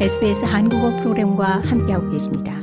SBS 0.00 0.44
한국어 0.44 0.90
프로그램과 0.96 1.60
함께하고 1.60 2.10
계십니다. 2.10 2.60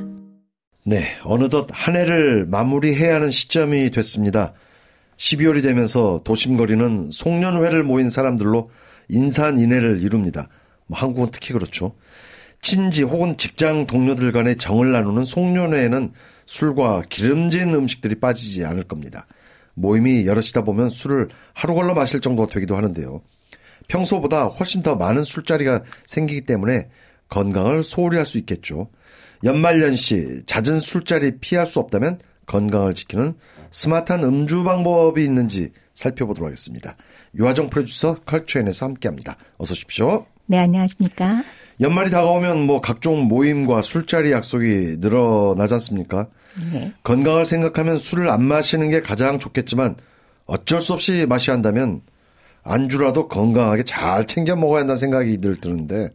네, 0.84 1.06
어느덧 1.24 1.66
한 1.72 1.96
해를 1.96 2.46
마무리해야 2.46 3.16
하는 3.16 3.32
시점이 3.32 3.90
됐습니다. 3.92 4.54
12월이 5.16 5.64
되면서 5.64 6.20
도심거리는 6.26 7.10
송년회를 7.14 7.84
모인 7.84 8.10
사람들로 8.10 8.70
인산인해를 9.08 10.02
이룹니다. 10.02 10.50
뭐 10.88 11.00
한국은 11.00 11.30
특히 11.32 11.54
그렇죠. 11.54 11.96
친지 12.62 13.02
혹은 13.02 13.38
직장 13.38 13.88
동료들 13.88 14.34
간의 14.34 14.58
정을 14.58 14.92
나누는 14.92 15.24
송년회에는 15.24 16.12
술과 16.46 17.04
기름진 17.10 17.74
음식들이 17.74 18.16
빠지지 18.16 18.66
않을 18.66 18.84
겁니다. 18.84 19.26
모임이 19.74 20.28
여럿이다 20.28 20.66
보면 20.66 20.90
술을 20.90 21.30
하루 21.54 21.76
걸러 21.76 21.94
마실 21.94 22.20
정도가 22.20 22.52
되기도 22.52 22.76
하는데요. 22.76 23.22
평소보다 23.88 24.46
훨씬 24.46 24.84
더 24.84 24.96
많은 24.96 25.24
술자리가 25.24 25.84
생기기 26.06 26.42
때문에 26.42 26.90
건강을 27.32 27.84
소홀히 27.84 28.18
할 28.18 28.26
수 28.26 28.38
있겠죠. 28.38 28.90
연말연 29.44 29.96
시 29.96 30.44
잦은 30.46 30.80
술자리 30.80 31.40
피할 31.40 31.66
수 31.66 31.80
없다면 31.80 32.20
건강을 32.46 32.94
지키는 32.94 33.34
스마트한 33.72 34.24
음주 34.24 34.64
방법이 34.64 35.24
있는지 35.24 35.72
살펴보도록 35.96 36.48
하겠습니다. 36.48 36.96
유화정 37.36 37.70
프로듀서 37.72 38.16
컬처엔에서 38.26 38.86
함께합니다. 38.86 39.38
어서 39.58 39.72
오십시오. 39.72 40.26
네, 40.46 40.60
안녕하십니까? 40.60 41.44
연말이 41.80 42.12
다가오면 42.12 42.68
뭐 42.68 42.82
각종 42.82 43.24
모임과 43.24 43.82
술자리 43.82 44.32
약속이 44.32 44.98
늘어나지 45.00 45.74
않습니까? 45.76 46.28
네. 46.72 46.92
건강을 47.04 47.46
생각하면 47.46 47.98
술을 47.98 48.30
안 48.30 48.44
마시는 48.44 48.90
게 48.90 49.02
가장 49.02 49.40
좋겠지만 49.40 49.96
어쩔 50.46 50.82
수 50.82 50.94
없이 50.94 51.26
마셔야 51.28 51.56
한다면 51.56 52.02
안주라도 52.64 53.28
건강하게 53.30 53.84
잘 53.84 54.28
챙겨 54.28 54.56
먹어야 54.56 54.82
한다는 54.82 54.98
생각이 54.98 55.40
늘 55.40 55.60
드는데 55.60 56.10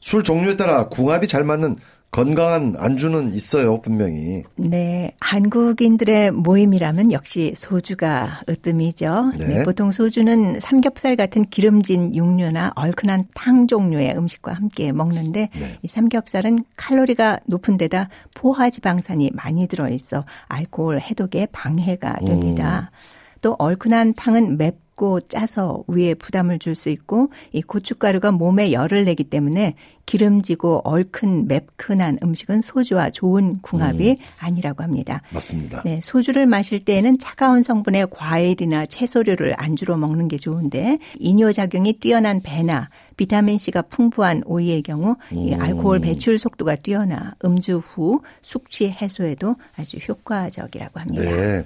술 0.00 0.22
종류에 0.22 0.56
따라 0.56 0.88
궁합이 0.88 1.28
잘 1.28 1.44
맞는 1.44 1.76
건강한 2.10 2.74
안주는 2.78 3.34
있어요, 3.34 3.82
분명히. 3.82 4.42
네. 4.56 5.12
한국인들의 5.20 6.30
모임이라면 6.30 7.12
역시 7.12 7.52
소주가 7.54 8.40
으뜸이죠. 8.48 9.32
네. 9.38 9.46
네. 9.46 9.62
보통 9.64 9.92
소주는 9.92 10.58
삼겹살 10.58 11.16
같은 11.16 11.44
기름진 11.44 12.14
육류나 12.14 12.72
얼큰한 12.76 13.26
탕 13.34 13.66
종류의 13.66 14.14
음식과 14.16 14.54
함께 14.54 14.90
먹는데 14.90 15.50
네. 15.52 15.78
이 15.82 15.88
삼겹살은 15.88 16.60
칼로리가 16.78 17.40
높은 17.44 17.76
데다 17.76 18.08
포화지방산이 18.34 19.32
많이 19.34 19.68
들어있어 19.68 20.24
알코올 20.46 21.00
해독에 21.00 21.46
방해가 21.52 22.20
됩니다. 22.24 22.90
음. 22.90 23.17
또 23.40 23.56
얼큰한 23.58 24.14
탕은 24.14 24.58
맵 24.58 24.88
맵고 24.98 25.20
짜서 25.20 25.84
위에 25.86 26.14
부담을 26.14 26.58
줄 26.58 26.74
수 26.74 26.90
있고 26.90 27.30
이 27.52 27.62
고춧가루가 27.62 28.30
몸에 28.30 28.72
열을 28.72 29.04
내기 29.04 29.24
때문에 29.24 29.74
기름지고 30.06 30.82
얼큰 30.84 31.48
맵큰한 31.48 32.18
음식은 32.22 32.62
소주와 32.62 33.10
좋은 33.10 33.60
궁합이 33.62 34.10
음. 34.10 34.16
아니라고 34.38 34.82
합니다. 34.82 35.22
맞습니다. 35.30 35.82
네, 35.84 36.00
소주를 36.00 36.46
마실 36.46 36.84
때에는 36.84 37.18
차가운 37.18 37.62
성분의 37.62 38.08
과일이나 38.10 38.86
채소류를 38.86 39.54
안주로 39.56 39.96
먹는 39.96 40.28
게 40.28 40.36
좋은데 40.36 40.98
이뇨 41.18 41.50
작용이 41.52 41.94
뛰어난 41.94 42.40
배나 42.42 42.90
비타민 43.16 43.58
C가 43.58 43.82
풍부한 43.82 44.42
오이의 44.46 44.82
경우 44.82 45.16
이 45.32 45.54
음. 45.54 45.60
알코올 45.60 46.00
배출 46.00 46.38
속도가 46.38 46.76
뛰어나 46.76 47.34
음주 47.44 47.78
후 47.78 48.20
숙취 48.42 48.90
해소에도 48.90 49.56
아주 49.76 49.96
효과적이라고 49.96 51.00
합니다. 51.00 51.22
네. 51.22 51.64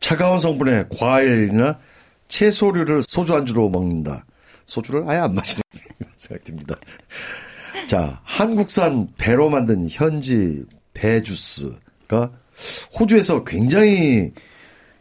차가운 0.00 0.40
성분의 0.40 0.86
과일이나 0.96 1.78
채소류를 2.28 3.02
소주 3.06 3.34
안주로 3.34 3.68
먹는다. 3.68 4.24
소주를 4.66 5.04
아예 5.08 5.18
안 5.18 5.34
마시는 5.34 5.62
생각이 6.16 6.44
듭니다. 6.44 6.76
자, 7.86 8.20
한국산 8.24 9.08
배로 9.16 9.50
만든 9.50 9.88
현지 9.90 10.64
배 10.94 11.22
주스가 11.22 12.32
호주에서 12.98 13.44
굉장히 13.44 14.32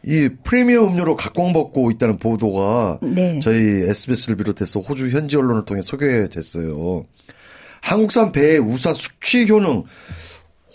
이 0.06 0.30
프리미엄 0.44 0.90
음료로 0.90 1.16
각광받고 1.16 1.92
있다는 1.92 2.18
보도가 2.18 3.00
네. 3.02 3.40
저희 3.40 3.58
SBS를 3.90 4.36
비롯해서 4.36 4.82
호주 4.82 5.10
현지 5.10 5.38
언론을 5.38 5.64
통해 5.66 5.82
소개됐어요. 5.82 7.06
한국산 7.82 8.32
배의 8.32 8.60
우수한 8.60 8.96
숙취 8.96 9.48
효능 9.48 9.84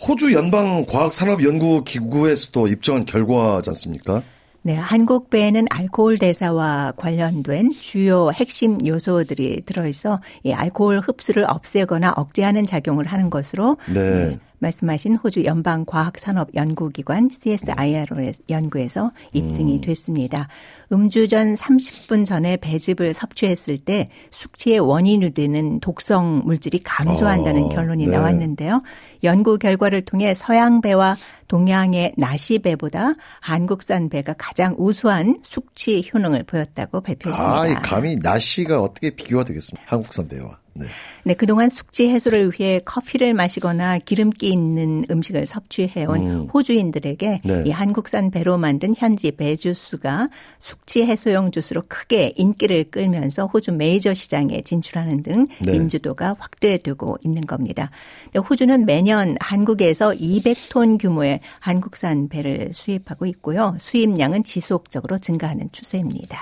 호주 0.01 0.33
연방 0.33 0.87
과학 0.87 1.13
산업 1.13 1.43
연구 1.43 1.83
기구에서도 1.83 2.69
입증한 2.69 3.05
결과지 3.05 3.71
않습니까? 3.71 4.23
네, 4.63 4.75
한국 4.75 5.31
배에는 5.31 5.67
알코올 5.71 6.19
대사와 6.19 6.93
관련된 6.97 7.73
주요 7.81 8.31
핵심 8.33 8.85
요소들이 8.87 9.63
들어있어 9.65 10.21
이 10.43 10.53
알코올 10.53 11.01
흡수를 11.01 11.45
없애거나 11.49 12.13
억제하는 12.17 12.67
작용을 12.67 13.07
하는 13.07 13.31
것으로 13.31 13.77
네. 13.93 14.27
네, 14.27 14.39
말씀하신 14.59 15.17
호주 15.17 15.45
연방 15.45 15.85
과학산업 15.85 16.55
연구기관 16.55 17.31
CSIRO 17.33 18.33
연구에서 18.51 19.11
입증이 19.33 19.77
음. 19.77 19.81
됐습니다. 19.81 20.49
음주 20.93 21.28
전 21.28 21.54
30분 21.54 22.25
전에 22.25 22.56
배즙을 22.56 23.12
섭취했을 23.12 23.78
때 23.78 24.10
숙취의 24.31 24.78
원인이 24.78 25.31
되는 25.31 25.81
독성 25.81 26.43
물질이 26.44 26.82
감소한다는 26.82 27.65
어, 27.65 27.69
결론이 27.69 28.06
네. 28.06 28.12
나왔는데요. 28.12 28.82
연구 29.25 29.59
결과를 29.59 30.04
통해 30.04 30.32
서양 30.34 30.81
배와 30.81 31.16
동양의 31.49 32.15
나시 32.16 32.59
배보다 32.60 33.15
한국산 33.41 34.09
배가 34.09 34.34
가장 34.38 34.75
우수한 34.78 35.38
숙취 35.43 36.09
효능을 36.12 36.44
보였다고 36.44 37.00
발표했습니다. 37.00 37.60
아, 37.60 37.81
감히 37.82 38.16
나시가 38.16 38.81
어떻게 38.81 39.10
비교가 39.10 39.44
되겠습니까? 39.44 39.84
한국산 39.87 40.28
배와. 40.28 40.59
네. 40.78 40.87
네, 41.25 41.34
그동안 41.34 41.69
숙취 41.69 42.09
해소를 42.09 42.53
위해 42.59 42.81
커피를 42.84 43.34
마시거나 43.34 43.99
기름기 43.99 44.49
있는 44.49 45.05
음식을 45.11 45.47
섭취해온 45.47 46.27
음. 46.27 46.49
호주인들에게 46.53 47.43
네. 47.44 47.62
이 47.66 47.71
한국산 47.71 48.31
배로 48.31 48.56
만든 48.56 48.94
현지 48.97 49.31
배 49.33 49.56
주스가 49.56 50.28
숙취 50.59 51.05
해소용 51.05 51.50
주스로 51.50 51.83
크게 51.87 52.33
인기를 52.37 52.91
끌면서 52.91 53.47
호주 53.47 53.72
메이저 53.72 54.15
시장에 54.15 54.62
진출하는 54.62 55.22
등 55.22 55.47
네. 55.61 55.75
인지도가 55.75 56.37
확대되고 56.38 57.19
있는 57.25 57.43
겁니다. 57.43 57.91
호주는 58.37 58.87
매년 58.87 59.37
한국에서 59.41 60.11
200톤 60.12 61.00
규모의 61.00 61.41
한국산 61.61 62.28
배를 62.28 62.71
수입하고 62.72 63.27
있고요. 63.27 63.77
수입량은 63.78 64.44
지속적으로 64.44 65.19
증가하는 65.19 65.69
추세입니다. 65.72 66.41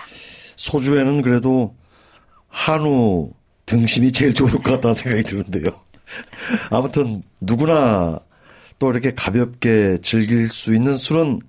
소주에는 0.57 1.23
그래도 1.23 1.75
한우 2.49 3.31
등심이 3.67 4.13
제일 4.13 4.33
좋을 4.33 4.53
것 4.53 4.63
같다는 4.63 4.95
생각이 4.95 5.25
드는데요. 5.25 5.81
아무튼 6.71 7.23
누구나 7.41 8.21
또 8.79 8.91
이렇게 8.91 9.13
가볍게 9.15 9.99
즐길 10.03 10.49
수 10.49 10.75
있는 10.75 10.97
술은 10.97 11.41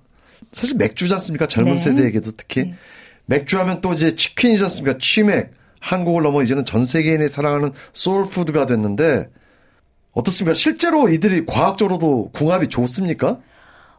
사실 0.52 0.76
맥주지 0.76 1.12
않습니까? 1.14 1.46
젊은 1.46 1.72
네. 1.72 1.78
세대에게도 1.78 2.32
특히. 2.36 2.64
네. 2.64 2.74
맥주 3.26 3.58
하면 3.58 3.80
또 3.80 3.92
이제 3.92 4.14
치킨이지 4.14 4.62
않습니까? 4.64 4.98
치맥. 4.98 5.52
한국을 5.80 6.22
넘어 6.22 6.42
이제는 6.42 6.64
전 6.64 6.84
세계인이 6.84 7.28
사랑하는 7.28 7.70
소울푸드가 7.92 8.66
됐는데 8.66 9.28
어떻습니까? 10.12 10.54
실제로 10.54 11.08
이들이 11.08 11.46
과학적으로도 11.46 12.30
궁합이 12.32 12.68
좋습니까? 12.68 13.38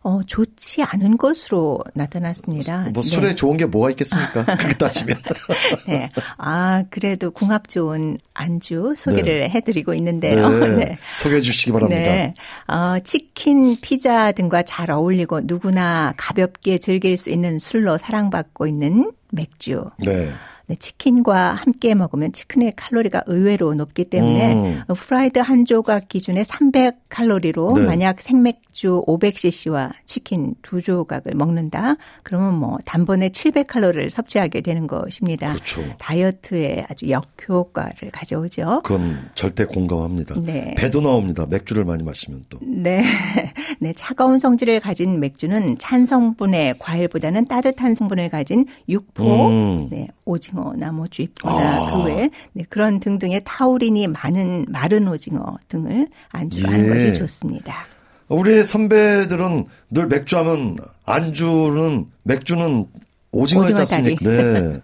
어, 0.01 0.21
좋지 0.25 0.83
않은 0.83 1.17
것으로 1.17 1.83
나타났습니다. 1.93 2.89
뭐 2.93 3.03
술에 3.03 3.29
네. 3.29 3.35
좋은 3.35 3.57
게 3.57 3.65
뭐가 3.65 3.89
있겠습니까? 3.91 4.45
그렇게 4.55 4.73
따지면. 4.75 5.17
네. 5.87 6.09
아, 6.37 6.83
그래도 6.89 7.31
궁합 7.31 7.67
좋은 7.67 8.17
안주 8.33 8.93
소개를 8.95 9.41
네. 9.41 9.49
해드리고 9.49 9.93
있는데요. 9.95 10.49
네. 10.49 10.67
네. 10.75 10.97
소개해 11.17 11.41
주시기 11.41 11.71
바랍니다. 11.71 12.01
네. 12.01 12.33
어, 12.67 12.99
치킨, 13.03 13.77
피자 13.81 14.31
등과 14.31 14.63
잘 14.63 14.89
어울리고 14.91 15.41
누구나 15.43 16.13
가볍게 16.16 16.77
즐길 16.77 17.17
수 17.17 17.29
있는 17.29 17.59
술로 17.59 17.97
사랑받고 17.97 18.67
있는 18.67 19.11
맥주. 19.31 19.89
네. 19.97 20.31
네, 20.69 20.75
치킨과 20.75 21.53
함께 21.53 21.96
먹으면 21.96 22.32
치킨의 22.32 22.73
칼로리가 22.76 23.23
의외로 23.26 23.73
높기 23.73 24.05
때문에 24.05 24.53
음. 24.53 24.93
프라이드 24.93 25.40
한 25.40 25.66
조각 25.66 26.09
기준에 26.09 26.43
300칼로리로 26.43 27.79
네. 27.79 27.85
만약 27.88 28.22
생맥주 28.22 29.03
500cc와 29.08 29.93
치킨 30.05 30.53
두 30.61 30.79
조각을 30.79 31.34
먹는다. 31.34 31.96
그러면 32.22 32.53
뭐 32.53 32.78
단번에 32.85 33.29
700칼로리를 33.29 34.09
섭취하게 34.09 34.61
되는 34.61 34.85
것입니다. 34.85 35.53
그렇죠. 35.53 35.82
다이어트에 35.97 36.85
아주 36.88 37.09
역효과를 37.09 38.11
가져오죠. 38.11 38.82
그건 38.84 39.17
절대 39.34 39.66
공감합니다. 39.66 40.40
네. 40.41 40.76
배도 40.78 41.02
나옵니다. 41.02 41.47
맥주를 41.49 41.84
많이 41.84 42.03
마시면 42.03 42.46
또. 42.47 42.59
네. 42.61 43.03
네, 43.82 43.93
차가운 43.93 44.38
성질을 44.38 44.82
가진 44.82 45.20
맥주는 45.20 45.79
찬 45.79 46.05
성분의 46.05 46.76
과일보다는 46.78 47.46
따뜻한 47.47 47.96
성분을 47.96 48.29
가진 48.29 48.67
육포, 48.88 49.47
음. 49.47 49.88
네, 49.90 50.08
오징어 50.26 50.59
오징어나 50.59 50.91
뭐 50.91 51.08
쥐포나 51.08 51.88
아. 51.88 51.91
그 51.91 52.03
외에 52.03 52.29
네, 52.53 52.64
그런 52.70 53.00
등등의 53.00 53.41
타우린이 53.46 54.08
많은 54.08 54.66
마른 54.70 55.08
오징어 55.08 55.58
등을 55.67 56.08
안주로 56.29 56.70
예. 56.70 56.76
하는 56.76 56.94
것이 56.94 57.14
좋습니다. 57.14 57.85
우리 58.28 58.64
선배들은 58.64 59.66
늘 59.90 60.08
맥주하면 60.08 60.78
안주는 61.06 62.06
맥주는 62.23 62.85
오징어였지 63.32 63.82
않습니까? 63.82 64.26
네. 64.29 64.82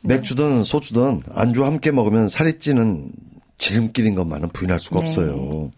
맥주든 0.00 0.64
소주든 0.64 1.22
안주 1.32 1.64
함께 1.64 1.92
먹으면 1.92 2.28
살이 2.28 2.58
찌는 2.58 3.12
지름길인 3.58 4.16
것만은 4.16 4.48
부인할 4.48 4.80
수가 4.80 5.00
네. 5.00 5.06
없어요. 5.06 5.70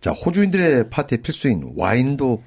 자, 0.00 0.10
호주인들의 0.10 0.90
파티의 0.90 1.22
필수인 1.22 1.74
와인도 1.76 2.42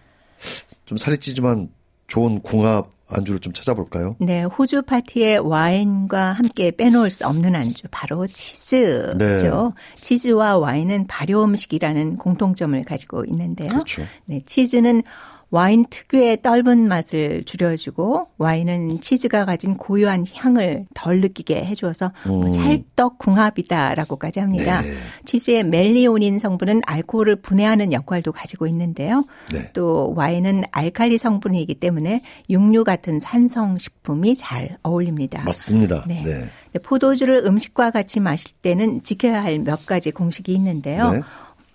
좀 0.84 0.98
살이 0.98 1.18
찌지만 1.18 1.70
좋은 2.08 2.42
궁합 2.42 2.94
안주를 3.07 3.40
좀 3.40 3.54
찾아볼까요? 3.54 4.16
네, 4.19 4.44
호주 4.44 4.81
파티에 4.84 5.38
와인과 5.38 6.34
함께 6.34 6.72
빼놓을 6.72 7.10
수 7.10 7.25
없는 7.28 7.56
안주 7.56 7.88
바로 7.92 8.25
치즈죠. 8.28 9.16
네. 9.18 9.36
치즈와 10.02 10.57
와인은 10.57 11.07
발효 11.07 11.44
음식이라는 11.44 12.18
공통점을 12.18 12.84
가지고 12.84 13.25
있는데요. 13.25 13.69
그렇죠. 13.69 14.04
네, 14.25 14.40
치즈는 14.46 15.04
와인 15.51 15.86
특유의 15.89 16.42
떫은 16.42 16.88
맛을 16.88 17.44
줄여주고 17.44 18.27
와인은 18.38 19.01
치즈가 19.01 19.45
가진 19.45 19.75
고유한 19.75 20.25
향을 20.33 20.86
덜 20.94 21.21
느끼게 21.21 21.65
해주어서 21.65 22.12
뭐 22.27 22.45
음. 22.45 22.51
찰떡 22.51 23.18
궁합이다라고까지 23.18 24.39
합니다. 24.39 24.81
네. 24.81 24.88
치즈의 25.25 25.63
멜리오닌 25.63 26.39
성분은 26.39 26.81
알코올을 26.86 27.38
분해하는 27.38 27.92
역할도 27.94 28.31
가지고 28.31 28.68
있는데요. 28.68 29.25
네. 29.51 29.71
또 29.74 30.13
와인은 30.15 30.63
알칼리 30.71 31.18
성분이기 31.18 31.75
때문에 31.75 32.21
육류 32.50 32.83
같은 32.83 33.19
산성 33.19 33.77
식품이 33.77 34.36
잘 34.36 34.77
어울립니다. 34.83 35.44
맞습니다. 35.44 36.06
네. 36.07 36.24
네. 36.24 36.50
포도주를 36.83 37.44
음식과 37.45 37.92
같이 37.92 38.19
마실 38.19 38.51
때는 38.62 39.01
지켜야 39.03 39.44
할 39.44 39.56
몇 39.65 39.86
가지 39.86 40.12
공식이 40.12 40.53
있는데요. 40.53 41.24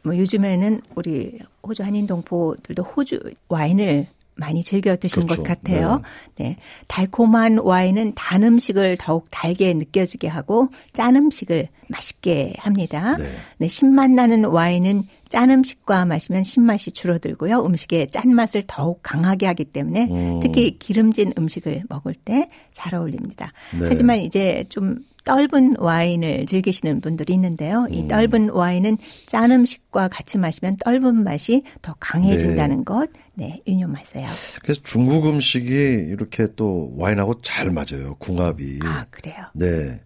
네. 0.03 0.09
뭐 0.09 0.17
요즘에는 0.17 0.81
우리 0.95 1.39
호주 1.63 1.83
한인 1.83 2.07
동포들도 2.07 2.83
호주 2.83 3.21
와인을 3.49 4.07
많이 4.41 4.63
즐겨 4.63 4.97
드신 4.97 5.27
그렇죠. 5.27 5.43
것 5.43 5.49
같아요. 5.49 6.01
네. 6.37 6.45
네. 6.45 6.57
달콤한 6.89 7.59
와인은 7.59 8.15
단 8.15 8.43
음식을 8.43 8.97
더욱 8.99 9.29
달게 9.31 9.75
느껴지게 9.75 10.29
하고 10.29 10.69
짠 10.95 11.15
음식을 11.15 11.69
맛있게 11.89 12.55
합니다. 12.57 13.17
네. 13.19 13.25
네. 13.59 13.69
신맛 13.69 14.11
나는 14.11 14.47
와인은 14.47 15.03
짠 15.29 15.51
음식과 15.51 16.07
마시면 16.07 16.43
신맛이 16.43 16.91
줄어들고요. 16.93 17.65
음식의 17.65 18.09
짠맛을 18.11 18.65
더욱 18.67 19.01
강하게 19.03 19.47
하기 19.47 19.67
때문에 19.67 20.09
음. 20.11 20.41
특히 20.41 20.79
기름진 20.79 21.35
음식을 21.39 21.85
먹을 21.89 22.15
때 22.15 22.49
잘 22.73 22.95
어울립니다. 22.95 23.53
네. 23.79 23.87
하지만 23.89 24.19
이제 24.21 24.65
좀 24.69 24.97
떫은 25.25 25.75
와인을 25.79 26.47
즐기시는 26.47 27.01
분들이 27.01 27.35
있는데요. 27.35 27.87
이 27.91 28.03
음. 28.03 28.09
떫은 28.09 28.51
와인은 28.51 28.99
짠 29.27 29.51
음식과 29.51 30.09
같이 30.09 30.39
마시면 30.39 30.77
떫은 30.81 31.25
맛이 31.25 31.63
더 31.83 31.95
강해진다는 32.01 32.79
네. 32.79 32.85
것, 32.85 33.11
네, 33.35 33.63
유념하세요. 33.67 34.27
그래서 34.63 34.81
중국 34.83 35.27
음식이 35.27 35.71
이렇게 35.71 36.49
또 36.57 36.93
와인하고 36.97 37.41
잘 37.43 37.71
맞아요. 37.71 38.17
궁합이. 38.19 38.81
아, 38.85 39.07
그래요? 39.11 39.47
네. 39.55 40.01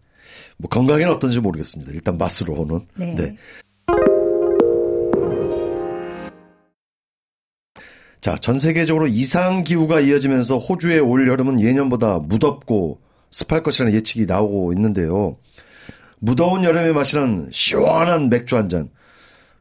뭐 0.56 0.68
건강에는 0.68 1.12
어떤지 1.12 1.40
모르겠습니다. 1.40 1.92
일단 1.92 2.18
맛으로는. 2.18 2.86
네. 2.96 3.14
네. 3.14 3.36
자, 8.20 8.36
전 8.36 8.58
세계적으로 8.58 9.06
이상 9.06 9.64
기후가 9.64 10.00
이어지면서 10.00 10.56
호주의 10.56 10.98
올 10.98 11.28
여름은 11.28 11.60
예년보다 11.60 12.20
무덥고 12.20 13.03
습할 13.34 13.64
것이라는 13.64 13.92
예측이 13.94 14.26
나오고 14.26 14.72
있는데요. 14.74 15.36
무더운 16.20 16.62
여름에 16.62 16.92
마시는 16.92 17.48
시원한 17.50 18.30
맥주 18.30 18.56
한 18.56 18.68
잔. 18.68 18.88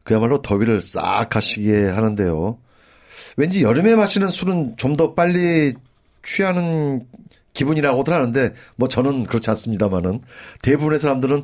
그야말로 0.04 0.42
더위를 0.42 0.80
싹 0.80 1.28
가시게 1.28 1.88
하는데요. 1.88 2.58
왠지 3.36 3.62
여름에 3.62 3.96
마시는 3.96 4.30
술은 4.30 4.76
좀 4.76 4.96
더 4.96 5.14
빨리 5.14 5.74
취하는 6.22 7.04
기분이라고들 7.52 8.12
하는데 8.12 8.54
뭐 8.76 8.86
저는 8.86 9.24
그렇지 9.24 9.50
않습니다만은 9.50 10.20
대부분의 10.62 11.00
사람들은 11.00 11.42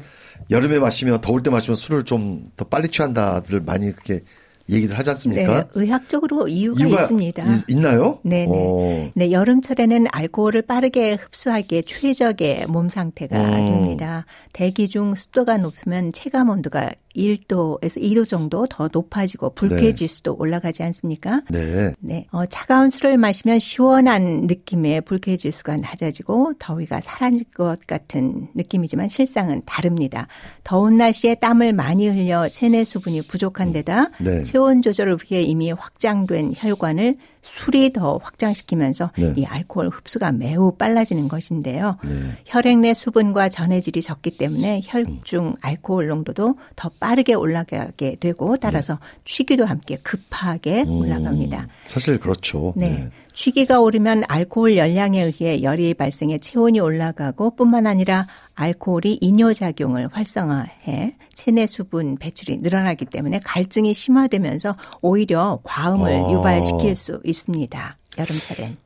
여름에 0.51 0.79
마시면 0.79 1.21
더울 1.21 1.43
때 1.43 1.51
마시면 1.51 1.75
술을 1.75 2.05
좀 2.05 2.45
더 2.57 2.65
빨리 2.67 2.89
취한다들 2.89 3.61
많이 3.61 3.91
그렇게 3.93 4.23
얘기를 4.71 4.99
하지 4.99 5.11
않습니까? 5.11 5.65
네, 5.65 5.69
의학적으로 5.75 6.49
이유가, 6.49 6.85
이유가 6.85 7.03
있습니다. 7.03 7.45
있, 7.69 7.79
나요 7.79 8.21
네 8.23 8.47
네. 8.47 8.53
네. 8.53 9.13
네, 9.15 9.33
여름철에는 9.33 10.07
알코올을 10.13 10.63
빠르게 10.63 11.15
흡수하기에 11.15 11.83
최적의 11.83 12.67
몸 12.69 12.89
상태가 12.89 13.39
음. 13.39 13.51
됩니다. 13.53 14.27
대기 14.53 14.89
중 14.89 15.15
습도가 15.15 15.59
높으면 15.59 16.13
체감 16.13 16.49
온도가 16.49 16.91
1도에서 17.17 18.01
2도 18.01 18.29
정도 18.29 18.67
더 18.67 18.89
높아지고 18.93 19.55
불쾌 19.55 19.95
지수도 19.95 20.33
네. 20.33 20.37
올라가지 20.39 20.83
않습니까? 20.83 21.43
네. 21.51 21.93
네. 22.01 22.27
어, 22.31 22.47
차가운 22.47 22.91
술을 22.91 23.17
마시면 23.19 23.59
시원한 23.59 24.47
느낌의 24.47 25.03
불쾌 25.03 25.37
지수가 25.37 25.79
낮아지고 25.79 26.55
더위가 26.59 27.01
사라질 27.01 27.45
것 27.55 27.79
같은 27.87 28.49
느낌이지만 28.55 29.09
실상은 29.09 29.63
다릅니다. 29.67 30.29
더운 30.65 30.95
날씨에 30.95 31.37
땀을 31.37 31.73
많이 31.73 32.09
흘려 32.09 32.49
체내 32.49 32.85
수분이 32.85 33.23
부족한 33.23 33.73
데다 33.73 34.11
네. 34.21 34.43
체온 34.45 34.83
조절을 34.83 35.19
위해 35.31 35.43
이미 35.43 35.73
확장된 35.73 36.55
혈관을 36.57 37.17
술이 37.43 37.93
더 37.93 38.19
확장시키면서 38.23 39.11
네. 39.17 39.33
이 39.37 39.45
알코올 39.45 39.89
흡수가 39.89 40.33
매우 40.33 40.73
빨라지는 40.77 41.29
것인데요. 41.29 41.97
네. 42.05 42.37
혈액 42.47 42.79
내 42.79 42.95
수분과 42.95 43.49
전해질이 43.49 44.03
적기 44.03 44.31
때문에 44.31 44.83
혈중 44.85 45.57
알코올 45.63 46.09
농도도 46.09 46.57
더 46.77 46.91
빠르게 47.01 47.35
올라가게 47.35 48.17
되고 48.21 48.57
따라서 48.57 48.95
네. 48.95 49.21
취기도 49.25 49.65
함께 49.65 49.97
급하게 50.03 50.83
음, 50.83 51.01
올라갑니다. 51.01 51.69
사실 51.87 52.19
그렇죠. 52.19 52.75
네. 52.77 52.91
네. 52.91 53.11
취기가 53.33 53.81
오르면 53.81 54.25
알코올 54.29 54.77
열량에 54.77 55.23
의해 55.23 55.63
열이 55.63 55.95
발생해 55.95 56.39
체온이 56.39 56.81
올라가고 56.81 57.55
뿐만 57.55 57.87
아니라 57.87 58.27
알코올이 58.61 59.19
이뇨작용을 59.23 60.09
활성화해 60.13 61.17
체내 61.35 61.67
수분 61.67 62.17
배출이 62.19 62.59
늘어나기 62.59 63.07
때문에 63.07 63.41
갈증이 63.43 63.95
심화되면서 63.95 64.77
오히려 65.01 65.61
과음을 65.63 66.13
아. 66.13 66.31
유발시킬 66.31 66.95
수 66.95 67.21
있습니다. 67.25 67.97
여름철엔. 68.19 68.77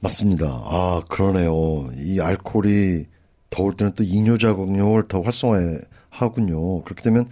맞습니다. 0.00 0.46
아, 0.46 1.02
그러네요. 1.10 1.90
이 1.98 2.18
알코올이 2.18 3.04
더울 3.50 3.76
때는 3.76 3.92
또 3.94 4.02
이뇨작용을 4.02 5.08
더 5.08 5.20
활성화하군요. 5.20 6.84
그렇게 6.84 7.02
되면 7.02 7.28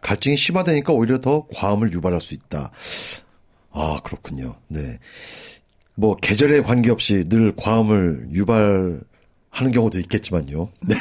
갈증이 0.00 0.38
심화되니까 0.38 0.94
오히려 0.94 1.20
더 1.20 1.46
과음을 1.54 1.92
유발할 1.92 2.22
수 2.22 2.32
있다. 2.32 2.70
아, 3.72 4.00
그렇군요. 4.02 4.54
네. 4.68 4.98
뭐 5.96 6.16
계절에 6.16 6.62
관계없이 6.62 7.28
늘 7.28 7.54
과음을 7.56 8.28
유발 8.32 9.02
하는 9.56 9.72
경우도 9.72 9.98
있겠지만요. 10.00 10.68
네. 10.80 10.96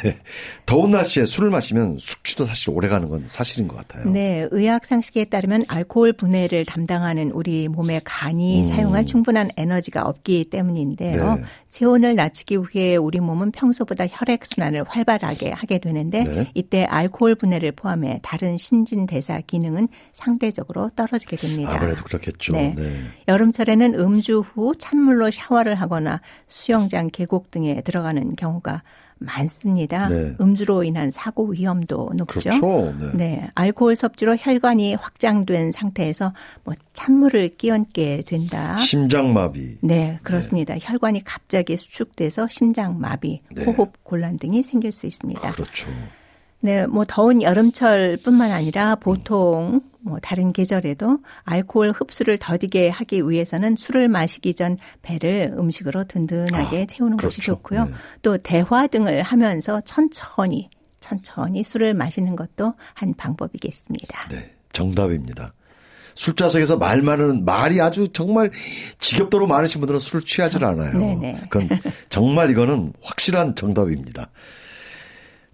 더운 0.65 0.91
날씨에 0.91 1.25
술을 1.25 1.49
마시면 1.49 1.97
숙취도 1.99 2.45
사실 2.45 2.69
오래 2.69 2.87
가는 2.87 3.09
건 3.09 3.25
사실인 3.27 3.67
것 3.67 3.75
같아요. 3.75 4.09
네. 4.09 4.47
의학 4.51 4.85
상식에 4.85 5.25
따르면 5.25 5.65
알코올 5.67 6.13
분해를 6.13 6.63
담당하는 6.63 7.31
우리 7.31 7.67
몸의 7.67 7.99
간이 8.05 8.59
음. 8.59 8.63
사용할 8.63 9.05
충분한 9.05 9.49
에너지가 9.57 10.03
없기 10.03 10.45
때문인데요. 10.45 11.35
네. 11.35 11.43
체온을 11.67 12.15
낮추기 12.15 12.57
위해 12.73 12.95
우리 12.95 13.19
몸은 13.19 13.51
평소보다 13.51 14.05
혈액 14.09 14.45
순환을 14.45 14.85
활발하게 14.87 15.51
하게 15.51 15.77
되는데 15.79 16.23
네. 16.23 16.49
이때 16.53 16.85
알코올 16.85 17.35
분해를 17.35 17.73
포함해 17.73 18.21
다른 18.23 18.57
신진 18.57 19.05
대사 19.05 19.41
기능은 19.41 19.89
상대적으로 20.13 20.91
떨어지게 20.95 21.35
됩니다. 21.35 21.75
아무래도 21.75 22.05
그렇겠죠. 22.05 22.53
네. 22.53 22.73
네. 22.77 22.89
여름철에는 23.27 23.95
음주 23.95 24.39
후 24.39 24.73
찬물로 24.77 25.31
샤워를 25.31 25.75
하거나 25.75 26.21
수영장 26.47 27.09
계곡 27.11 27.51
등에 27.51 27.81
들어가는 27.81 28.37
경우 28.37 28.44
가 28.61 28.83
많습니다. 29.17 30.09
네. 30.09 30.35
음주로 30.39 30.83
인한 30.83 31.11
사고 31.11 31.47
위험도 31.47 32.11
높죠. 32.15 32.39
그렇죠. 32.39 32.93
네. 32.99 33.11
네. 33.13 33.49
알코올 33.55 33.95
섭취로 33.95 34.35
혈관이 34.37 34.95
확장된 34.95 35.71
상태에서 35.71 36.33
뭐 36.63 36.73
찬물을 36.93 37.57
끼얹게 37.57 38.23
된다. 38.25 38.75
심장마비. 38.77 39.77
네, 39.81 40.19
그렇습니다. 40.23 40.73
네. 40.73 40.79
혈관이 40.81 41.23
갑자기 41.23 41.77
수축돼서 41.77 42.47
심장마비, 42.49 43.41
네. 43.51 43.63
호흡 43.63 44.03
곤란 44.03 44.37
등이 44.37 44.63
생길 44.63 44.91
수 44.91 45.07
있습니다. 45.07 45.51
그렇죠. 45.51 45.87
네, 46.59 46.87
뭐 46.87 47.05
더운 47.07 47.41
여름철뿐만 47.41 48.51
아니라 48.51 48.95
보통 48.95 49.81
뭐 50.01 50.19
다른 50.19 50.53
계절에도 50.53 51.19
알코올 51.43 51.91
흡수를 51.91 52.37
더디게 52.37 52.89
하기 52.89 53.27
위해서는 53.27 53.75
술을 53.75 54.07
마시기 54.07 54.53
전 54.53 54.77
배를 55.01 55.53
음식으로 55.57 56.05
든든하게 56.05 56.83
아, 56.83 56.85
채우는 56.85 57.17
그렇죠. 57.17 57.35
것이 57.35 57.41
좋고요. 57.41 57.85
네. 57.85 57.91
또 58.21 58.37
대화 58.37 58.87
등을 58.87 59.21
하면서 59.23 59.81
천천히 59.81 60.69
천천히 60.99 61.63
술을 61.63 61.93
마시는 61.93 62.35
것도 62.35 62.73
한 62.93 63.13
방법이겠습니다. 63.15 64.29
네, 64.29 64.55
정답입니다. 64.73 65.53
술자석에서 66.15 66.77
말 66.77 67.01
많은 67.01 67.45
말이 67.45 67.81
아주 67.81 68.07
정말 68.13 68.49
지겹도록 68.99 69.49
많으신 69.49 69.81
분들은 69.81 69.99
술을 69.99 70.23
취하지 70.23 70.63
않아요. 70.63 70.97
네네. 70.97 71.47
그건 71.49 71.69
정말 72.09 72.49
이거는 72.49 72.93
확실한 73.01 73.55
정답입니다. 73.55 74.29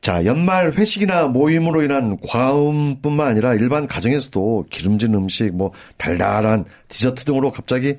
자, 0.01 0.25
연말 0.25 0.73
회식이나 0.73 1.27
모임으로 1.27 1.83
인한 1.83 2.17
과음뿐만 2.27 3.27
아니라 3.27 3.53
일반 3.53 3.87
가정에서도 3.87 4.65
기름진 4.71 5.13
음식, 5.13 5.55
뭐 5.55 5.71
달달한 5.97 6.65
디저트 6.87 7.23
등으로 7.25 7.51
갑자기 7.51 7.97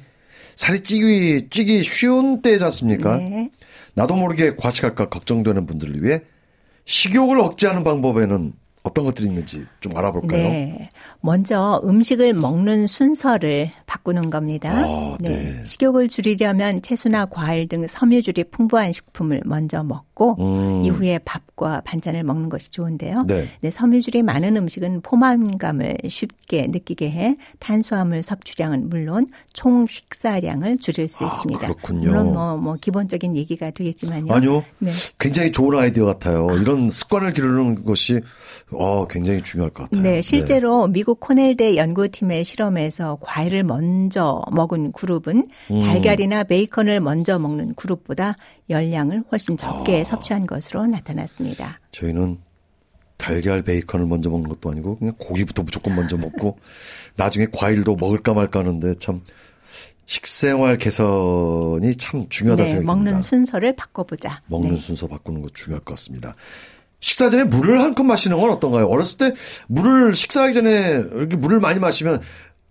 살이 0.56 0.80
찌기 0.80 1.48
찌기 1.48 1.84
쉬운 1.84 2.42
때지 2.42 2.64
않습니까? 2.64 3.18
네. 3.18 3.50
나도 3.94 4.16
모르게 4.16 4.56
과식할까 4.56 5.10
걱정되는 5.10 5.64
분들을 5.66 6.02
위해 6.02 6.22
식욕을 6.86 7.40
억제하는 7.40 7.84
방법에는 7.84 8.52
어떤 8.82 9.04
것들이 9.04 9.28
있는지 9.28 9.64
좀 9.80 9.96
알아볼까요? 9.96 10.42
네. 10.42 10.90
먼저 11.20 11.80
음식을 11.84 12.34
먹는 12.34 12.88
순서를 12.88 13.70
바꾸는 13.86 14.30
겁니다. 14.30 14.70
아, 14.72 15.16
네. 15.20 15.28
네. 15.28 15.64
식욕을 15.64 16.08
줄이려면 16.08 16.82
채소나 16.82 17.26
과일 17.26 17.68
등 17.68 17.86
섬유질이 17.86 18.44
풍부한 18.50 18.92
식품을 18.92 19.42
먼저 19.44 19.84
먹고 19.84 20.36
음. 20.40 20.84
이후에 20.84 21.20
밥과 21.24 21.82
반찬을 21.84 22.24
먹는 22.24 22.48
것이 22.48 22.72
좋은데요. 22.72 23.22
네. 23.28 23.48
네. 23.60 23.70
섬유질이 23.70 24.22
많은 24.22 24.56
음식은 24.56 25.02
포만감을 25.02 25.98
쉽게 26.08 26.66
느끼게 26.68 27.10
해 27.10 27.34
탄수화물 27.60 28.24
섭취량은 28.24 28.88
물론 28.88 29.28
총 29.52 29.86
식사량을 29.86 30.78
줄일 30.78 31.08
수 31.08 31.22
아, 31.22 31.28
있습니다. 31.28 31.60
그렇군요. 31.60 32.08
물론 32.08 32.32
뭐, 32.32 32.56
뭐 32.56 32.74
기본적인 32.80 33.36
얘기가 33.36 33.70
되겠지만요. 33.70 34.32
아니요. 34.32 34.64
네. 34.80 34.90
굉장히 35.20 35.52
좋은 35.52 35.78
아이디어 35.78 36.04
같아요. 36.04 36.48
이런 36.60 36.90
습관을 36.90 37.32
기르는 37.32 37.84
것이 37.84 38.20
어, 38.74 39.06
굉장히 39.08 39.42
중요할 39.42 39.70
것 39.72 39.84
같아요. 39.84 40.02
네, 40.02 40.22
실제로 40.22 40.86
네. 40.86 40.92
미국 40.92 41.20
코넬대 41.20 41.76
연구팀의 41.76 42.44
실험에서 42.44 43.18
과일을 43.20 43.64
먼저 43.64 44.42
먹은 44.52 44.92
그룹은 44.92 45.48
음. 45.70 45.82
달걀이나 45.82 46.44
베이컨을 46.44 47.00
먼저 47.00 47.38
먹는 47.38 47.74
그룹보다 47.74 48.36
열량을 48.70 49.24
훨씬 49.30 49.56
적게 49.56 50.00
아. 50.00 50.04
섭취한 50.04 50.46
것으로 50.46 50.86
나타났습니다. 50.86 51.80
저희는 51.92 52.38
달걀 53.16 53.62
베이컨을 53.62 54.06
먼저 54.06 54.30
먹는 54.30 54.48
것도 54.48 54.70
아니고 54.70 54.98
그냥 54.98 55.14
고기부터 55.18 55.62
무조건 55.62 55.94
먼저 55.94 56.16
먹고 56.16 56.58
나중에 57.16 57.46
과일도 57.52 57.96
먹을까 57.96 58.34
말까 58.34 58.60
하는데 58.60 58.94
참 58.98 59.22
식생활 60.06 60.76
개선이 60.78 61.94
참 61.96 62.26
중요하다 62.28 62.62
네, 62.64 62.68
생각이 62.68 62.86
먹는 62.86 63.04
듭니다. 63.12 63.22
순서를 63.22 63.76
바꿔보자. 63.76 64.42
먹는 64.46 64.74
네. 64.74 64.80
순서 64.80 65.06
바꾸는 65.06 65.40
것 65.42 65.54
중요할 65.54 65.84
것 65.84 65.94
같습니다. 65.94 66.34
식사 67.02 67.28
전에 67.28 67.44
물을 67.44 67.82
한 67.82 67.92
컵 67.94 68.06
마시는 68.06 68.38
건 68.40 68.48
어떤가요? 68.50 68.86
어렸을 68.86 69.18
때 69.18 69.34
물을 69.68 70.14
식사하기 70.16 70.54
전에 70.54 71.02
이렇게 71.14 71.36
물을 71.36 71.60
많이 71.60 71.78
마시면 71.78 72.20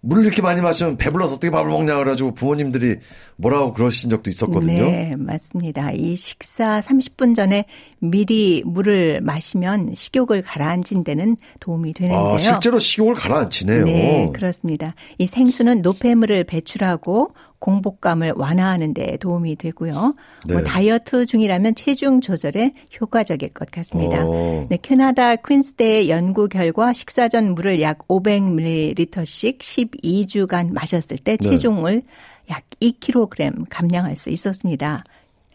물을 0.03 0.25
이렇게 0.25 0.41
많이 0.41 0.61
마시면 0.61 0.97
배불러서 0.97 1.35
어떻게 1.35 1.51
밥을 1.51 1.69
먹냐 1.69 1.95
그래가지고 1.97 2.33
부모님들이 2.33 2.95
뭐라고 3.35 3.73
그러신 3.73 4.09
적도 4.09 4.31
있었거든요. 4.31 4.83
네, 4.83 5.13
맞습니다. 5.15 5.91
이 5.91 6.15
식사 6.15 6.79
30분 6.79 7.35
전에 7.35 7.65
미리 7.99 8.63
물을 8.65 9.21
마시면 9.21 9.91
식욕을 9.93 10.41
가라앉힌 10.41 11.03
데는 11.03 11.37
도움이 11.59 11.93
되는데요. 11.93 12.33
아, 12.33 12.37
실제로 12.39 12.79
식욕을 12.79 13.13
가라앉히네요. 13.13 13.85
네, 13.85 14.29
그렇습니다. 14.33 14.95
이 15.19 15.27
생수는 15.27 15.83
노폐물을 15.83 16.45
배출하고 16.45 17.35
공복감을 17.61 18.33
완화하는 18.35 18.93
데 18.93 19.17
도움이 19.17 19.55
되고요. 19.55 19.93
뭐 19.93 20.13
네. 20.45 20.53
뭐 20.55 20.63
다이어트 20.63 21.25
중이라면 21.25 21.75
체중 21.75 22.19
조절에 22.19 22.73
효과적일 22.99 23.49
것 23.49 23.71
같습니다. 23.71 24.23
어. 24.25 24.67
네, 24.69 24.77
캐나다 24.81 25.35
퀸스대의 25.37 26.09
연구 26.09 26.49
결과 26.49 26.91
식사 26.91 27.29
전 27.29 27.53
물을 27.53 27.79
약 27.79 28.07
500ml씩 28.07 29.59
12주간 29.59 30.73
마셨을 30.73 31.17
때 31.19 31.37
네. 31.37 31.49
체중을 31.49 32.01
네. 32.01 32.03
약 32.49 32.63
2kg 32.81 33.67
감량할 33.69 34.15
수 34.15 34.29
있었습니다. 34.31 35.03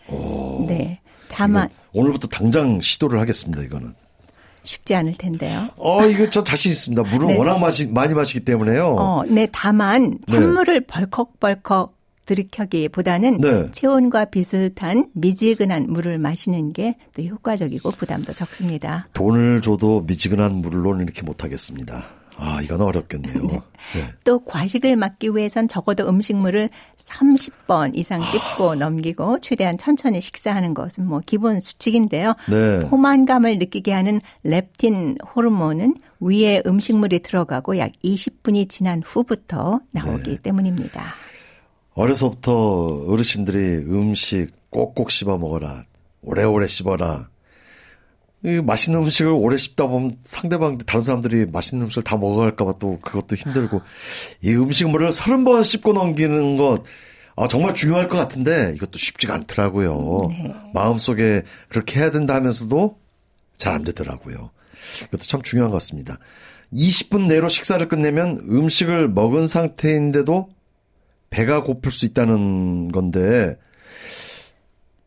오. 0.08 0.64
네. 0.68 1.00
다만 1.28 1.68
오늘부터 1.92 2.28
당장 2.28 2.80
시도를 2.80 3.18
하겠습니다. 3.20 3.62
이거는. 3.62 3.94
쉽지 4.62 4.94
않을 4.94 5.14
텐데요. 5.16 5.68
어, 5.76 6.04
이거 6.06 6.28
저 6.28 6.42
자신 6.42 6.72
있습니다. 6.72 7.02
물을 7.04 7.28
네. 7.28 7.38
워낙 7.38 7.58
마시, 7.58 7.86
많이 7.86 8.14
마시기 8.14 8.40
때문에요. 8.40 8.96
어, 8.98 9.22
네, 9.28 9.48
다만 9.52 10.18
네. 10.28 10.38
찬물을 10.38 10.80
네. 10.80 10.86
벌컥벌컥 10.86 11.95
들이켜기보다는 12.26 13.40
네. 13.40 13.71
체온과 13.73 14.26
비슷한 14.26 15.09
미지근한 15.14 15.87
물을 15.88 16.18
마시는 16.18 16.73
게 16.73 16.97
또 17.16 17.23
효과적이고 17.23 17.92
부담도 17.92 18.33
적습니다. 18.33 19.09
돈을 19.14 19.62
줘도 19.62 20.02
미지근한 20.02 20.56
물로는 20.56 21.04
이렇게 21.04 21.23
못하겠습니다. 21.23 22.04
아, 22.38 22.61
이건 22.62 22.83
어렵겠네요. 22.83 23.42
네. 23.47 23.62
네. 23.95 24.12
또 24.25 24.45
과식을 24.45 24.97
막기 24.97 25.30
위해선 25.30 25.68
적어도 25.68 26.06
음식물을 26.06 26.68
30번 26.99 27.97
이상 27.97 28.21
씹고 28.21 28.73
아. 28.73 28.75
넘기고 28.75 29.40
최대한 29.40 29.78
천천히 29.78 30.21
식사하는 30.21 30.75
것은 30.75 31.06
뭐 31.06 31.23
기본 31.25 31.61
수칙인데요. 31.61 32.35
네. 32.50 32.80
포만감을 32.90 33.56
느끼게 33.59 33.90
하는 33.90 34.21
렙틴 34.42 35.16
호르몬은 35.35 35.95
위에 36.21 36.62
음식물이 36.66 37.21
들어가고 37.21 37.78
약 37.78 37.92
20분이 38.04 38.68
지난 38.68 39.02
후부터 39.02 39.80
나오기 39.92 40.30
네. 40.30 40.42
때문입니다. 40.42 41.14
어려서부터 41.96 43.04
어르신들이 43.08 43.58
음식 43.88 44.50
꼭꼭 44.70 45.10
씹어 45.10 45.38
먹어라. 45.38 45.84
오래오래 46.22 46.66
씹어라. 46.66 47.28
이 48.44 48.60
맛있는 48.60 49.00
음식을 49.00 49.32
오래 49.32 49.56
씹다 49.56 49.86
보면 49.86 50.18
상대방 50.22 50.76
다른 50.78 51.00
사람들이 51.00 51.46
맛있는 51.46 51.84
음식을 51.86 52.04
다 52.04 52.16
먹어갈까봐 52.16 52.74
또 52.78 53.00
그것도 53.00 53.34
힘들고 53.34 53.80
이 54.42 54.52
음식물을 54.52 55.10
서른 55.10 55.42
번 55.44 55.62
씹고 55.62 55.94
넘기는 55.94 56.56
것 56.58 56.84
아, 57.34 57.48
정말 57.48 57.74
중요할 57.74 58.08
것 58.08 58.18
같은데 58.18 58.72
이것도 58.76 58.98
쉽지가 58.98 59.34
않더라고요. 59.34 60.22
네. 60.28 60.54
마음속에 60.74 61.42
그렇게 61.68 61.98
해야 62.00 62.10
된다 62.10 62.34
하면서도 62.34 62.98
잘 63.58 63.74
안 63.74 63.84
되더라고요. 63.84 64.50
이것도 65.08 65.22
참 65.26 65.40
중요한 65.42 65.70
것 65.70 65.76
같습니다. 65.78 66.18
20분 66.74 67.26
내로 67.26 67.48
식사를 67.48 67.86
끝내면 67.88 68.38
음식을 68.48 69.08
먹은 69.08 69.46
상태인데도 69.46 70.50
배가 71.37 71.62
고플 71.62 71.93
수 71.93 72.07
있다는 72.07 72.90
건데 72.93 73.59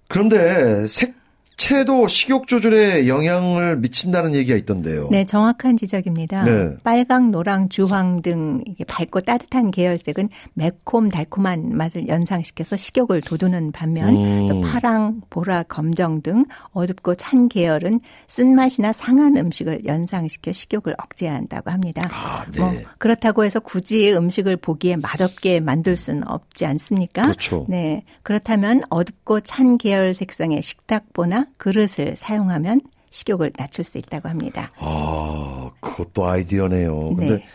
그런데 0.09 0.85
색 0.85 1.15
채도 1.59 2.07
식욕 2.07 2.47
조절에 2.47 3.09
영향을 3.09 3.77
미친다는 3.77 4.33
얘기가 4.33 4.55
있던데요. 4.55 5.09
네, 5.11 5.25
정확한 5.25 5.75
지적입니다. 5.75 6.45
네. 6.45 6.77
빨강, 6.83 7.31
노랑, 7.31 7.67
주황 7.67 8.21
등 8.21 8.63
밝고 8.87 9.19
따뜻한 9.19 9.69
계열색은 9.69 10.29
매콤 10.53 11.09
달콤한 11.09 11.75
맛을 11.75 12.07
연상시켜서 12.07 12.77
식욕을 12.77 13.21
돋우는 13.21 13.73
반면 13.73 14.15
음. 14.15 14.61
파랑, 14.61 15.21
보라, 15.29 15.63
검정 15.63 16.21
등 16.21 16.45
어둡고 16.71 17.15
찬 17.15 17.49
계열은 17.49 17.99
쓴맛이나 18.27 18.93
상한 18.93 19.35
음식을 19.35 19.85
연상시켜 19.85 20.53
식욕을 20.53 20.95
억제한다고 20.97 21.71
합니다. 21.71 22.07
아, 22.09 22.45
네. 22.53 22.59
뭐 22.59 22.71
그렇다고 22.97 23.43
해서 23.43 23.59
굳이 23.59 24.13
음식을 24.13 24.55
보기에 24.55 24.95
맛없게 24.95 25.59
만들 25.59 25.97
수는 25.97 26.25
없지 26.25 26.65
않습니까? 26.65 27.23
그렇죠. 27.23 27.65
네. 27.67 28.03
그렇다면 28.23 28.83
어둡고 28.89 29.41
찬 29.41 29.77
계열 29.77 30.13
색상의 30.13 30.61
식탁보나 30.61 31.48
그릇을 31.57 32.15
사용하면 32.15 32.79
식욕을 33.11 33.51
낮출 33.57 33.83
수 33.83 33.97
있다고 33.97 34.29
합니다. 34.29 34.71
아, 34.77 35.71
그것도 35.79 36.27
아이디어네요. 36.27 37.15
근데 37.15 37.29
네. 37.37 37.45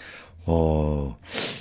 어, 0.46 1.16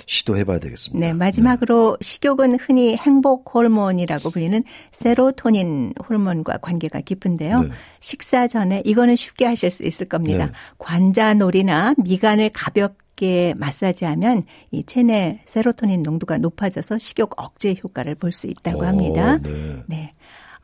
시도해봐야 0.06 0.58
되겠습니다. 0.58 1.06
네, 1.06 1.12
마지막으로 1.14 1.96
네. 2.00 2.04
식욕은 2.04 2.58
흔히 2.60 2.96
행복 2.96 3.54
호르몬이라고 3.54 4.30
불리는 4.30 4.62
세로토닌 4.92 5.94
호르몬과 6.06 6.58
관계가 6.58 7.00
깊은데요. 7.00 7.60
네. 7.62 7.68
식사 8.00 8.46
전에 8.46 8.82
이거는 8.84 9.16
쉽게 9.16 9.46
하실 9.46 9.70
수 9.70 9.84
있을 9.84 10.06
겁니다. 10.08 10.46
네. 10.46 10.52
관자놀이나 10.78 11.94
미간을 11.96 12.50
가볍게 12.52 13.54
마사지하면 13.56 14.42
이 14.70 14.84
체내 14.84 15.40
세로토닌 15.46 16.02
농도가 16.02 16.36
높아져서 16.36 16.98
식욕 16.98 17.32
억제 17.40 17.74
효과를 17.82 18.16
볼 18.16 18.32
수 18.32 18.48
있다고 18.48 18.80
오, 18.80 18.84
합니다. 18.84 19.38
네. 19.38 19.82
네. 19.86 20.14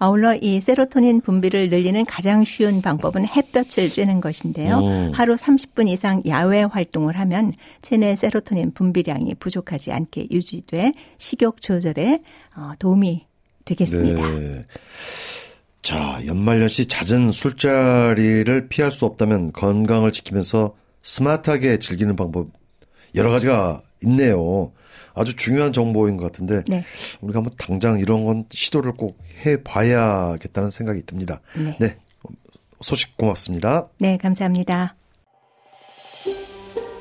아울러 0.00 0.34
이 0.40 0.62
세로토닌 0.62 1.20
분비를 1.20 1.68
늘리는 1.68 2.06
가장 2.06 2.42
쉬운 2.42 2.80
방법은 2.80 3.26
햇볕을 3.28 3.90
쬐는 3.90 4.22
것인데요. 4.22 4.78
오. 4.78 5.12
하루 5.12 5.34
30분 5.34 5.88
이상 5.88 6.22
야외 6.26 6.62
활동을 6.62 7.18
하면 7.18 7.52
체내 7.82 8.16
세로토닌 8.16 8.72
분비량이 8.72 9.34
부족하지 9.34 9.92
않게 9.92 10.28
유지돼 10.30 10.94
식욕 11.18 11.60
조절에 11.60 12.22
어, 12.56 12.72
도움이 12.78 13.26
되겠습니다. 13.66 14.30
네. 14.30 14.66
자, 15.82 16.20
연말연시 16.26 16.86
잦은 16.86 17.30
술자리를 17.30 18.68
피할 18.68 18.90
수 18.90 19.04
없다면 19.04 19.52
건강을 19.52 20.12
지키면서 20.12 20.76
스마트하게 21.02 21.78
즐기는 21.78 22.16
방법 22.16 22.48
여러 23.14 23.30
가지가 23.30 23.82
있네요. 24.04 24.72
아주 25.14 25.36
중요한 25.36 25.72
정보인 25.72 26.16
것 26.16 26.24
같은데 26.26 26.62
네. 26.66 26.84
우리가 27.20 27.38
한번 27.38 27.54
당장 27.58 27.98
이런 27.98 28.24
건 28.24 28.44
시도를 28.50 28.92
꼭 28.92 29.18
해봐야겠다는 29.44 30.70
생각이 30.70 31.02
듭니다. 31.06 31.40
네. 31.56 31.76
네. 31.80 31.96
소식 32.80 33.16
고맙습니다. 33.16 33.88
네, 33.98 34.16
감사합니다. 34.16 34.96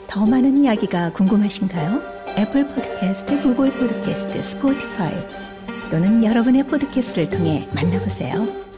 더 0.07 0.25
많은 0.25 0.63
이야기가 0.63 1.13
궁금하신가요? 1.13 2.01
Apple 2.37 2.67
Podcast, 2.67 3.41
Google 3.41 3.71
Podcast, 3.71 4.43
Spotify 4.43 5.13
또는 5.91 6.23
여러분의 6.23 6.63
podcast를 6.63 7.29
통해 7.29 7.67
만나보세요. 7.73 8.68